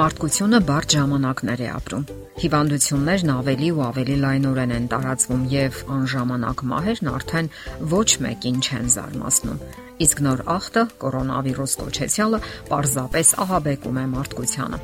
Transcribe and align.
Մարդկությունը 0.00 0.58
բարդ 0.64 0.94
ժամանակներ 0.94 1.60
է 1.60 1.66
ապրում։ 1.76 2.04
Հիվանդություններն 2.40 3.32
ավելի 3.34 3.66
ու 3.76 3.82
ավելի 3.86 4.14
լայնորեն 4.22 4.70
են 4.76 4.86
տարածվում 4.92 5.42
եւ 5.52 5.80
անժամանակ 5.96 6.62
մահերն 6.70 7.10
արդեն 7.12 7.50
ոչ 7.90 8.06
մեկին 8.26 8.62
չեն 8.64 8.88
զարմացնում։ 8.94 9.58
Իսկ 10.06 10.22
նոր 10.28 10.44
ախտը 10.56 10.86
կորոնավիրուս 11.04 11.76
կոչեցյալը 11.82 12.40
պարզապես 12.72 13.34
ահաբեկում 13.44 14.00
է 14.00 14.06
մարդկությանը 14.16 14.80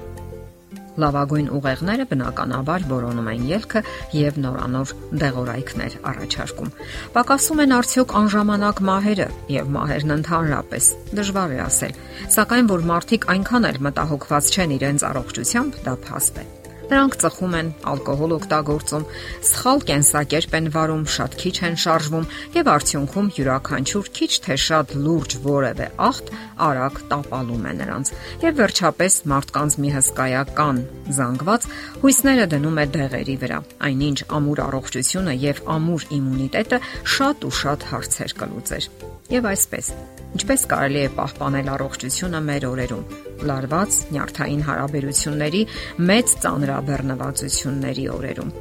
լավագույն 1.02 1.48
ուղեղները 1.56 2.06
բնականաբար 2.10 2.86
որոնում 2.90 3.30
են 3.32 3.46
ելքը 3.50 3.82
եւ 4.16 4.38
նորանոր 4.46 4.94
դեղորայքներ 5.22 5.96
առաջարկում։ 6.12 6.74
Պակասում 7.16 7.64
են 7.66 7.74
արդյոք 7.76 8.14
անժամանակ 8.20 8.84
մահերը 8.90 9.28
եւ 9.56 9.72
մահերն 9.76 10.16
ընդհանրապես։ 10.16 10.92
Դժվար 11.20 11.56
է 11.56 11.58
ասել, 11.66 11.98
սակայն 12.36 12.70
որ 12.74 12.86
մարդիկ 12.92 13.28
այնքան 13.36 13.70
էլ 13.72 13.82
մտահոգված 13.88 14.54
չեն 14.56 14.78
իրենց 14.80 15.10
առողջությամբ, 15.12 15.82
դա 15.86 15.98
փաստ 16.06 16.40
է։ 16.42 16.65
Նրանք 16.86 17.16
ծխում 17.22 17.54
են, 17.58 17.68
ալկոհոլ 17.90 18.32
օգտագործում, 18.36 19.04
սխալ 19.48 19.80
կենսակերպ 19.88 20.52
են 20.58 20.68
վարում, 20.76 21.04
շատ 21.16 21.32
քիչ 21.40 21.54
են 21.66 21.78
շարժվում 21.82 22.26
եւ 22.56 22.70
արդյունքում 22.76 23.30
յուրաքանչյուր 23.36 24.10
քիչ 24.18 24.30
թե 24.46 24.56
շատ 24.66 24.94
լուրջ 25.06 25.36
որևէ 25.46 25.88
ախտ 26.06 26.30
արագ 26.66 27.00
տապալում 27.10 27.66
է 27.66 27.72
նրանց։ 27.80 28.12
Եվ 28.46 28.60
վերջապես 28.62 29.18
մարդկանց 29.34 29.78
մի 29.82 29.90
հսկայական 29.96 30.82
զանգված 31.16 31.68
հույսները 32.06 32.46
դնում 32.54 32.80
է 32.80 32.86
դեղերի 32.96 33.36
վրա։ 33.42 33.58
Այնինչ 33.90 34.18
ամուր 34.38 34.62
առողջությունը 34.66 35.34
եւ 35.42 35.62
ամուր 35.76 36.06
իմունիտետը 36.20 36.80
շատ 37.16 37.50
ու 37.50 37.54
շատ 37.62 37.90
հարցեր 37.90 38.36
կլուծեր։ 38.42 38.90
Եվ 39.36 39.50
այսպես, 39.50 39.90
ինչպես 40.36 40.66
կարելի 40.70 41.00
է 41.00 41.10
պահպանել 41.16 41.68
առողջությունը 41.76 42.40
մեր 42.46 42.66
օրերում 42.70 43.04
լարված 43.48 43.98
նյարդային 44.12 44.62
հարաբերությունների 44.66 45.62
մեծ 46.10 46.36
ծանրաբեռնվածությունների 46.44 48.06
օրերում։ 48.16 48.54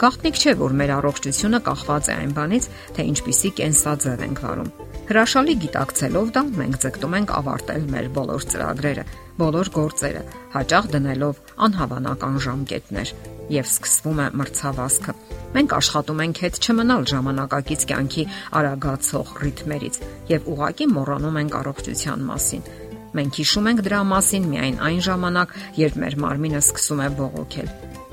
Գաղտնիք 0.00 0.38
չէ, 0.40 0.54
որ 0.60 0.76
մեր 0.80 0.94
առողջությունը 1.00 1.64
կախված 1.70 2.08
է 2.10 2.14
այն 2.20 2.36
բանից, 2.40 2.70
թե 2.96 3.10
ինչպիսի 3.14 3.50
կենսաձև 3.60 4.24
ենք 4.30 4.46
վարում։ 4.46 4.89
Հրաշալի 5.10 5.54
գիտակցելով 5.64 6.28
դա, 6.36 6.42
մենք 6.54 6.76
ձգտում 6.84 7.14
ենք 7.18 7.30
ավարտել 7.34 7.86
մեր 7.90 8.08
բոլոր 8.14 8.44
ծրագրերը, 8.52 9.04
բոլոր 9.40 9.70
գործերը, 9.74 10.20
հաճախ 10.54 10.90
դնելով 10.92 11.40
անհավանական 11.66 12.36
ժամկետներ, 12.46 13.12
եւ 13.50 13.70
սկսվում 13.74 14.20
է 14.22 14.26
մրցավազքը։ 14.38 15.14
Մենք 15.56 15.74
աշխատում 15.80 16.22
ենք 16.26 16.42
հետ 16.44 16.60
չմնալ 16.62 17.08
ժամանակակից 17.10 17.86
կյանքի 17.90 18.26
արագացող 18.60 19.34
ռիթմերից 19.42 19.98
եւ 20.30 20.48
ուղակի 20.54 20.88
մոռանում 20.94 21.40
ենք 21.42 21.58
առողջության 21.64 22.24
մասին 22.30 22.70
Մենք 23.10 23.38
հիշում 23.40 23.68
ենք 23.70 23.80
դրա 23.86 24.00
մասին 24.06 24.44
միայն 24.50 24.76
այն 24.86 25.00
ժամանակ, 25.02 25.54
երբ 25.80 25.96
մեր 25.98 26.16
մարմինը 26.22 26.60
սկսում 26.62 27.00
է 27.02 27.08
բողոքել։ 27.18 27.70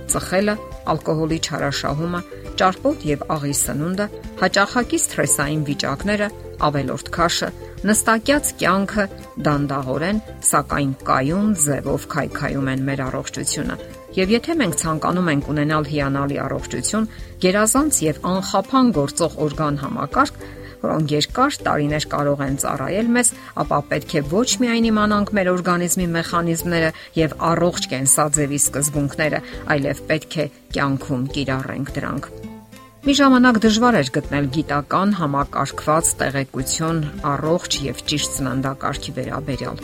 Ծխելը, 0.10 0.56
ալկոհոլի 0.94 1.38
չարաշահումը, 1.46 2.22
ճարպոտ 2.62 3.06
եւ 3.08 3.24
աղի 3.38 3.54
սնունդը, 3.62 4.08
հաճախակի 4.42 5.00
սթրեսային 5.04 5.64
վիճակները, 5.68 6.28
ավելորտ 6.68 7.12
քաշը, 7.18 7.50
նստակյաց 7.88 8.52
կյանքը 8.62 9.06
դանդաղորեն, 9.46 10.22
սակայն 10.48 10.92
կայուն 11.08 11.52
ձևով 11.64 12.08
քայքայում 12.14 12.70
են 12.74 12.86
մեր 12.88 13.04
առողջությունը։ 13.08 13.78
Եվ 14.18 14.32
եթե 14.34 14.54
մենք 14.58 14.78
ցանկանում 14.82 15.28
ենք 15.34 15.50
ունենալ 15.54 15.88
հիանալի 15.92 16.38
առողջություն, 16.48 17.10
գերազանց 17.44 18.00
եւ 18.08 18.22
անխափան 18.32 18.88
գործող 18.98 19.36
օրգան 19.46 19.78
համակարգ, 19.84 20.40
որոնք 20.84 21.14
երկար 21.16 21.58
տարիներ 21.68 22.06
կարող 22.12 22.44
են 22.48 22.60
ծառայել 22.64 23.10
մեզ, 23.18 23.32
ապա 23.64 23.80
պետք 23.92 24.14
է 24.18 24.22
ոչ 24.34 24.50
միայն 24.64 24.90
իմանանք 24.92 25.32
մեր 25.38 25.50
օրգանիզմի 25.54 26.08
մեխանիզմները 26.18 26.92
եւ 27.18 27.36
առողջ 27.52 27.90
կենսաձևի 27.94 28.60
սկզբունքները, 28.68 29.42
այլև 29.78 30.04
պետք 30.12 30.38
է 30.38 30.46
կյանքում 30.78 31.28
կիրառենք 31.38 31.92
դրանք։ 31.98 32.30
Մի 33.08 33.14
ժամանակ 33.16 33.58
դժվար 33.64 33.98
էր 34.02 34.10
գտնել 34.18 34.48
գիտական 34.58 35.14
համակարգված 35.16 36.10
տեղեկություն 36.22 36.98
առողջ 37.32 37.78
եւ 37.86 38.02
ճիշտ 38.12 38.36
սննդակարգի 38.42 39.14
վերաբերյալ։ 39.22 39.80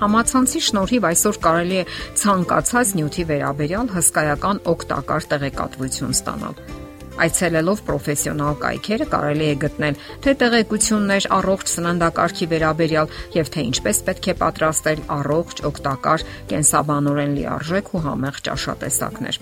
Համացանցի 0.00 0.62
շնորհիվ 0.66 1.08
այսօր 1.10 1.40
կարելի 1.46 1.80
է 1.80 1.86
ցանկացած 2.20 2.94
նյութի 3.00 3.26
վերաբերյալ 3.32 3.90
հսկայական 3.96 4.62
օգտակար 4.74 5.28
տեղեկատվություն 5.32 6.16
ստանալ 6.20 6.88
Այցելելով 7.20 7.80
պրոֆեսիոնալ 7.88 8.58
կայքերը 8.60 9.06
կարելի 9.12 9.46
է 9.50 9.54
գտնել 9.64 9.96
թե 10.24 10.34
տեղեկություններ 10.40 11.26
առողջ 11.36 11.72
սննդակարգի 11.74 12.46
վերաբերյալ 12.52 13.14
եւ 13.34 13.50
թե 13.54 13.64
ինչպես 13.70 14.02
պետք 14.06 14.28
է 14.30 14.34
պատրաստել 14.40 15.02
առողջ, 15.16 15.64
օգտակար, 15.70 16.26
կենսաբանորեն 16.52 17.34
լիարժեք 17.40 17.90
ու 17.90 18.04
համեղ 18.06 18.40
ճաշատեսակներ։ 18.50 19.40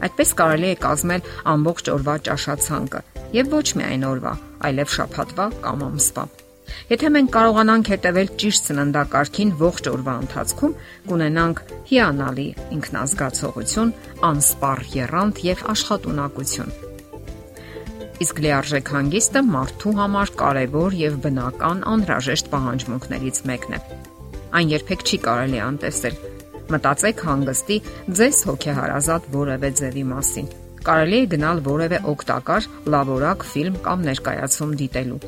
Այդպես 0.00 0.30
կարելի 0.40 0.68
է 0.70 0.76
կազմել 0.84 1.24
ամբողջ 1.54 1.90
օրվա 1.94 2.14
ճաշացանկը 2.28 3.00
եւ 3.36 3.50
ոչ 3.56 3.66
միայն 3.80 4.06
օրվա, 4.10 4.36
այլև 4.70 4.94
շաբաթվա 4.96 5.48
կամ 5.66 5.84
ամսվա։ 5.90 6.24
Եթե 6.90 7.08
մենք 7.14 7.30
կարողանանք 7.34 7.88
հետևել 7.92 8.28
ճիշտ 8.40 8.68
սննդակարգին 8.70 9.50
ողջ 9.60 9.88
օրվա 9.90 10.14
ընթացքում, 10.24 10.76
կունենանք 11.10 11.62
հիանալի 11.90 12.46
ինքնազգացողություն, 12.78 13.96
անսպառ 14.30 14.84
երանգ 15.00 15.42
եւ 15.50 15.66
աշխատունակություն։ 15.74 16.89
Իսկ 18.20 18.40
լիարժեք 18.44 18.90
հանգիստը 18.92 19.40
մարդու 19.48 19.90
համար 19.96 20.30
կարևոր 20.40 20.96
եւ 21.00 21.14
բնական 21.24 21.78
անհրաժեշտ 21.88 22.50
պահանջմունքներից 22.52 23.38
մեկն 23.48 23.76
է։ 23.76 23.78
Այն 24.60 24.72
երբեք 24.74 25.04
չի 25.08 25.18
կարելի 25.24 25.62
անտեսել։ 25.66 26.18
Մտածեք 26.74 27.22
հանգստի 27.30 27.78
ձեզ 28.20 28.42
հոգեհարազատ 28.50 29.30
որևէ 29.36 29.70
ձևի 29.80 30.04
մասին։ 30.10 30.52
Կարելի 30.84 31.16
է 31.20 31.30
գնալ 31.32 31.64
որևէ 31.70 32.02
օգտակար 32.12 32.68
լավորակ 32.92 33.48
ֆիլմ 33.54 33.80
կամ 33.88 34.04
ներկայացում 34.10 34.76
դիտելու։ 34.84 35.20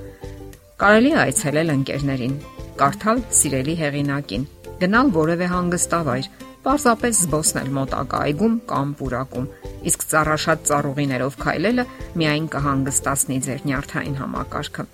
Կարելի 0.83 1.11
է 1.13 1.19
այցելել 1.23 1.73
ընկերներին, 1.73 2.39
կարդալ 2.83 3.25
սիրելի 3.41 3.75
հեղինակին, 3.81 4.47
գնալ 4.85 5.13
որևէ 5.17 5.49
հանգստավայր, 5.53 6.31
Պարզապես 6.63 7.21
զբոսնել 7.25 7.71
մոտակա 7.75 8.19
այգում 8.23 8.53
կամ 8.71 8.91
պուրակում, 8.99 9.47
իսկ 9.91 10.05
ծառաշատ 10.13 10.61
ծառուղիներով 10.69 11.39
քայլելը 11.43 11.85
միայն 12.21 12.47
կհանգստացնի 12.53 13.39
ձեր 13.47 13.65
նյարդային 13.67 14.19
համակարգը։ 14.21 14.85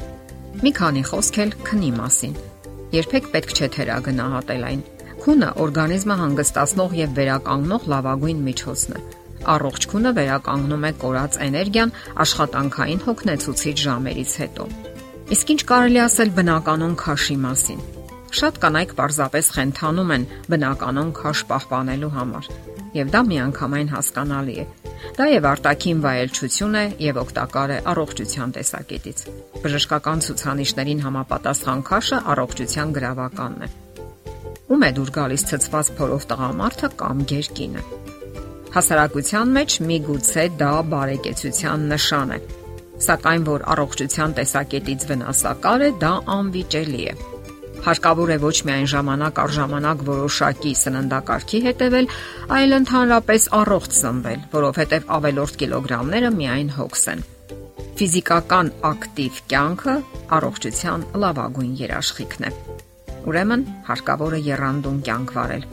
Մի 0.65 0.73
քանի 0.79 1.03
խոսք 1.11 1.41
էլ 1.45 1.53
քնի 1.69 1.91
մասին։ 1.99 2.39
Երբեք 2.97 3.29
պետք 3.35 3.53
չէ 3.53 3.69
թերագնահատել 3.77 4.65
այն։ 4.69 4.81
Քունը 5.19 5.51
օրգանիզմը 5.67 6.17
հանգստացնող 6.23 6.97
եւ 6.99 7.15
վերականգնող 7.19 7.87
լավագույն 7.93 8.43
միջոցն 8.49 8.97
է։ 8.97 9.05
Առողջ 9.59 9.89
քունը 9.93 10.13
վերականգնում 10.19 10.89
է 10.89 10.93
կորած 11.05 11.39
էներգիան 11.49 11.95
աշխատանքային 12.25 13.05
հոգնեցուցիչ 13.05 13.77
ժամերից 13.85 14.35
հետո։ 14.43 14.73
Իսկ 15.37 15.55
ինչ 15.59 15.63
կարելի 15.69 16.03
ասել 16.09 16.35
բնականon 16.41 16.99
քաշի 17.05 17.41
մասին։ 17.45 17.98
Շատ 18.29 18.59
կանայք 18.61 18.91
պարզապես 18.99 19.47
խենթանում 19.57 20.11
են 20.15 20.25
բնականon 20.53 21.13
քաշ 21.17 21.41
պահպանելու 21.49 22.11
համար, 22.13 22.49
եւ 22.99 23.13
դա 23.15 23.21
միանգամայն 23.29 23.89
հասկանալի 23.95 24.57
է։ 24.63 24.67
Դա 25.19 25.27
եւ 25.33 25.47
արտաքին 25.49 26.03
վայելչություն 26.05 26.77
է 26.79 26.85
եւ 27.05 27.21
օգտակար 27.23 27.73
է 27.73 27.79
առողջության 27.93 28.53
տեսակետից։ 28.59 29.23
Բժշկական 29.65 30.23
ցուցանիշներին 30.29 31.03
համապատասխան 31.07 31.85
քաշը 31.89 32.19
առողջության 32.35 32.93
գրավականն 32.99 33.65
է։ 33.65 33.71
Ում 34.69 34.85
է 34.85 34.91
դուր 34.99 35.11
գալիս 35.17 35.45
ցծված 35.49 35.91
փորով 35.99 36.29
տղամարդը 36.29 36.89
կամ 37.01 37.25
գերկինը։ 37.33 37.83
Հասարակության 38.75 39.55
մեջ 39.57 39.77
միգուցե 39.89 40.45
դա 40.61 40.73
բարեկեցության 40.93 41.87
նշան 41.95 42.35
է, 42.37 42.39
սակայն 43.09 43.49
որ 43.49 43.65
առողջության 43.75 44.37
տեսակետից 44.39 45.09
վնասակար 45.09 45.85
է, 45.89 45.91
դա 46.05 46.13
անվիճելի 46.37 47.03
է։ 47.09 47.38
Հարկավոր 47.89 48.31
է 48.35 48.37
ոչ 48.43 48.57
միայն 48.69 48.89
ժամանակ 48.93 49.39
առ 49.41 49.53
ժամանակ 49.57 50.01
որոշակի 50.05 50.73
սննդակարգի 50.77 51.61
հետևել, 51.67 52.09
այլ 52.53 52.77
ընդհանրապես 52.79 53.47
առողջ 53.59 53.95
սնվել, 53.99 54.43
որովհետև 54.53 55.07
ավելորդ 55.17 55.57
կիլոգրամները 55.63 56.31
միայն 56.37 56.73
հոգս 56.77 57.07
են։ 57.15 57.25
Ֆիզիկական 58.03 58.73
ակտիվ 58.91 59.41
կյանքը 59.55 59.97
առողջության 60.37 61.09
լավագույն 61.25 61.73
երաշխիքն 61.81 62.49
է։ 62.51 62.53
Ուրեմն 63.33 63.67
հարկավոր 63.89 64.37
է 64.37 64.45
երանդուն 64.53 65.03
կյանք 65.09 65.37
վարել։ 65.39 65.69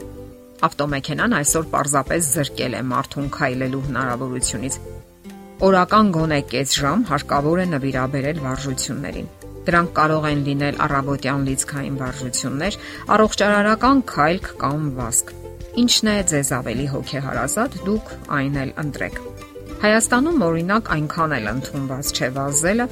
Ավտոմեքենան 0.66 1.38
այսօր 1.44 1.72
պարզապես 1.76 2.30
զրկել 2.38 2.80
է 2.80 2.84
մարդուն 2.96 3.32
քայլելու 3.36 3.86
հնարավորությունից։ 3.92 4.84
Օրական 5.68 6.14
գոնե 6.16 6.44
կես 6.56 6.78
ժամ 6.80 7.10
հարկավոր 7.12 7.66
է 7.66 7.72
նվիրաբերել 7.76 8.46
վարժություններին 8.46 9.35
Դրանք 9.66 9.90
կարող 9.96 10.26
են 10.30 10.44
լինել 10.46 10.78
առավոտյան 10.86 11.46
լիցքային 11.46 11.96
վարժություններ, 12.02 12.78
առողջարարական 13.16 14.02
քայլք 14.12 14.46
կամ 14.62 14.86
վազք։ 15.00 15.32
Ինչն 15.82 16.10
է 16.12 16.16
ձեզ 16.30 16.52
ավելի 16.56 16.86
հոգեհարազատ, 16.92 17.76
դուք 17.86 18.14
այն 18.36 18.54
էլ 18.62 18.70
ընտրեք։ 18.86 19.18
Հայաստանում 19.82 20.46
օրինակ 20.46 20.88
այնքան 20.96 21.36
էլ 21.36 21.50
ընդունված 21.52 22.12
չէ 22.16 22.30
վազելը, 22.36 22.86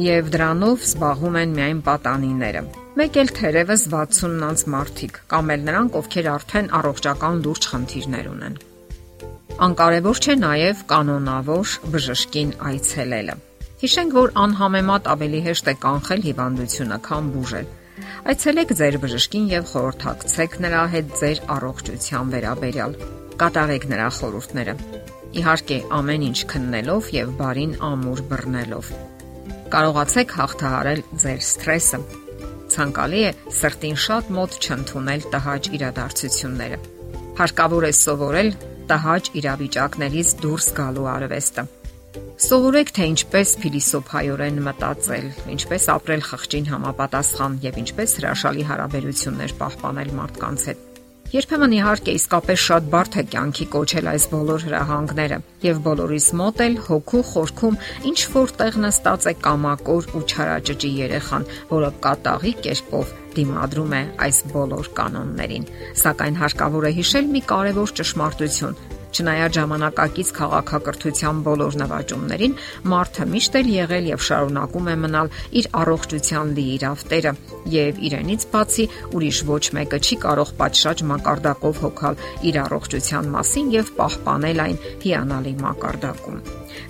եւ 0.00 0.30
դրանով 0.36 0.84
զբաղվում 0.86 1.40
են 1.40 1.54
միայն 1.58 1.80
պատանիները։ 1.88 2.62
մեկ 3.00 3.16
էլ 3.20 3.30
թերևս 3.40 3.82
60-նանց 3.90 4.62
մարդիկ 4.74 5.18
կամ 5.30 5.52
էլ 5.54 5.62
նրանք, 5.66 5.98
ովքեր 6.00 6.30
արդեն 6.30 6.70
առողջական 6.78 7.44
լուրջ 7.44 7.68
խնդիրներ 7.72 8.26
ունեն։ 8.30 8.58
Անկարևոր 9.66 10.20
չէ 10.24 10.34
նաև 10.40 10.82
կանոնավոր 10.90 11.76
բժշկին 11.94 12.52
այցելելը։ 12.70 13.36
Հիշենք, 13.80 14.12
որ 14.12 14.32
անհամեմատ 14.36 15.06
ավելի 15.08 15.38
հեշտ 15.46 15.68
է 15.70 15.72
կանխել 15.80 16.24
հիվանդությունը, 16.26 16.96
քան 17.06 17.28
բուժել։ 17.32 17.70
Այցելեք 18.28 18.74
ձեր 18.80 18.98
բժշկին 19.04 19.46
եւ 19.52 19.70
խորհրդակցեք 19.70 20.56
նրա 20.64 20.82
հետ 20.94 21.14
ձեր 21.20 21.40
առողջության 21.54 22.34
վերաբերյալ։ 22.34 22.98
Կատարեք 23.40 23.86
նրա 23.94 24.08
խորհուրդները։ 24.18 24.74
Իհարկե, 25.40 25.78
ամեն 25.96 26.26
ինչ 26.28 26.38
քննելով 26.52 27.10
եւ 27.16 27.32
բարին 27.40 27.74
ամուր 27.88 28.22
բռնելով։ 28.28 28.92
Կարողացեք 29.72 30.36
հաղթահարել 30.40 31.02
ձեր 31.24 31.42
սթրեսը։ 31.48 32.04
Ցանկալի 32.76 33.26
է 33.30 33.34
սրտին 33.64 34.00
շատ 34.04 34.32
մոտ 34.36 34.60
չընդունել 34.60 35.28
տհաճ 35.32 35.72
իրադարձությունները։ 35.80 36.84
Հարկավոր 37.40 37.88
է 37.88 37.92
սովորել 38.04 38.54
տհաճ 38.92 39.36
իրավիճակներից 39.40 40.38
դուրս 40.44 40.74
գալու 40.76 41.12
արվեստը 41.16 41.70
Սովորեք 42.40 42.90
թե 42.96 43.06
ինչպես 43.12 43.50
փիլիսոփայորեն 43.62 44.56
մտածել, 44.66 45.26
ինչպես 45.54 45.84
ապրել 45.94 46.22
խղճին 46.26 46.68
համապատասխան 46.70 47.58
եւ 47.62 47.80
ինչպես 47.84 48.14
հրաշալի 48.18 48.64
հարաբերություններ 48.70 49.54
պահպանել 49.60 50.14
մարդկանց 50.18 50.64
հետ։ 50.70 50.86
Երբեմն 51.30 51.74
իհարկե 51.76 52.12
իսկապես 52.18 52.62
շատ 52.66 52.86
բարդ 52.90 53.16
է 53.20 53.22
կյանքի 53.30 53.66
կոչել 53.70 54.08
այս 54.10 54.24
բոլոր 54.32 54.64
հրահանգները 54.66 55.38
եւ 55.62 55.82
բոլորիս 55.86 56.26
մոտ 56.40 56.62
էլ 56.66 56.74
հոգու 56.88 57.22
խորքում 57.30 57.78
ինչ 58.10 58.18
որտեղ 58.34 58.78
նստած 58.84 59.28
է 59.30 59.34
կամակոր 59.46 60.08
ու 60.10 60.26
չարաճճի 60.26 60.90
երեխան, 61.06 61.46
որը 61.70 61.90
կատաղի 62.10 62.54
կերպով 62.66 63.12
դիմադրում 63.38 63.94
է 63.94 64.02
այս 64.26 64.40
բոլոր 64.56 64.90
կանոններին։ 64.98 65.68
Սակայն 66.02 66.40
հարկավոր 66.42 66.88
է 66.90 66.96
հիշել 66.98 67.30
մի 67.30 67.44
կարևոր 67.54 67.94
ճշմարտություն, 68.00 68.80
Չնայած 69.10 69.56
ժամանակակից 69.58 70.28
քաղաքակրթության 70.36 71.38
բոլոր 71.46 71.76
նվաճումներին, 71.80 72.52
մարդը 72.92 73.26
միշտ 73.30 73.56
էլ 73.60 73.70
եղել 73.74 74.08
եւ 74.10 74.22
շարունակում 74.26 74.90
է 74.90 74.94
մնալ 75.04 75.32
իր 75.60 75.68
առողջության 75.80 76.52
լիիրավ 76.60 77.04
տերը 77.10 77.32
եւ 77.74 78.00
իրենից 78.10 78.46
բացի 78.54 78.86
ուրիշ 79.18 79.40
ոչ 79.50 79.64
մեկը 79.80 80.00
չի 80.00 80.18
կարող 80.24 80.52
պատշաճ 80.60 81.04
մակարդակով 81.10 81.82
հոգալ 81.84 82.22
իր 82.50 82.60
առողջության 82.64 83.30
մասին 83.34 83.72
եւ 83.74 83.92
պահպանել 83.98 84.64
այն 84.66 84.80
հիանալի 85.04 85.54
մակարդակում։ 85.60 86.42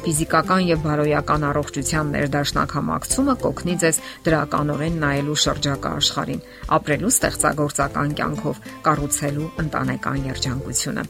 Ֆիզիկական 0.05 0.67
եւ 0.69 0.83
բարոյական 0.85 1.47
առողջության 1.51 2.13
ներդաշնակ 2.17 2.75
համակցումը 2.79 3.37
կօգնի 3.45 3.77
ձեզ 3.85 4.01
դրականորեն 4.29 5.01
նայելու 5.05 5.39
շրջակա 5.45 5.95
աշխարհին, 6.01 6.45
ապրելու 6.81 7.15
ստեղծագործական 7.17 8.19
կյանքով, 8.21 8.61
կառուցելու 8.89 9.51
ընտանեկան 9.65 10.29
երջանկությունը։ 10.31 11.09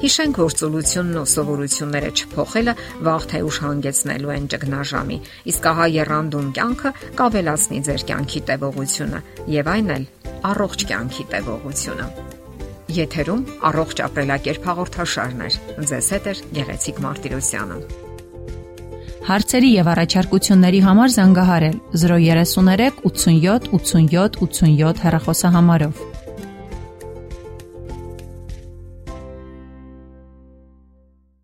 Հիշենք, 0.00 0.38
որ 0.40 0.54
ծոլությունն 0.58 1.18
ու 1.20 1.26
սովորությունները 1.32 2.10
չփոխելը 2.16 2.74
վաղ 3.06 3.26
թե 3.32 3.40
ուշ 3.46 3.58
հանգեցնելու 3.62 4.32
են 4.34 4.46
ճգնաժամի, 4.52 5.18
իսկ 5.52 5.68
ահա 5.72 5.86
երանդուն 5.92 6.48
կյանքը 6.58 6.92
կավելացնի 7.20 7.80
ձեր 7.88 8.04
կյանքի 8.10 8.40
տևողությունը 8.50 9.20
եւ 9.52 9.70
այն 9.72 9.92
էլ 9.96 10.06
առողջ 10.52 10.86
կյանքի 10.92 11.26
տևողությունը։ 11.34 12.06
Եթերում 12.92 13.44
առողջ 13.72 14.00
ապրելակերպ 14.06 14.64
հաղորդաշարն 14.68 15.44
է։ 15.46 15.50
Ձեզ 15.92 16.08
հետ 16.16 16.26
է 16.32 16.34
Գեղեցիկ 16.58 16.98
Մարտիրոսյանը։ 17.06 17.78
Հարցերի 19.22 19.68
եւ 19.70 19.88
առաջարկությունների 19.92 20.80
համար 20.82 21.12
զանգահարել 21.14 21.76
033 22.02 23.04
87 23.06 23.70
87 23.78 24.40
87 24.42 25.04
հեռախոսահամարով։ 25.06 26.02